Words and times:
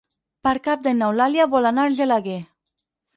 Per 0.45 0.53
Cap 0.67 0.79
d'Any 0.87 0.95
n'Eulàlia 1.01 1.47
vol 1.51 1.69
anar 1.71 1.83
a 1.85 1.91
Argelaguer. 1.91 2.39